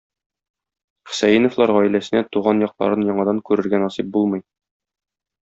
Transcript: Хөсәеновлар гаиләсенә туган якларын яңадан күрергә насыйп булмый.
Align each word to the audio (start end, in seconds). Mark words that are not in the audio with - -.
Хөсәеновлар 1.09 1.73
гаиләсенә 1.75 2.21
туган 2.37 2.65
якларын 2.67 3.07
яңадан 3.11 3.43
күрергә 3.51 3.83
насыйп 3.85 4.11
булмый. 4.19 4.45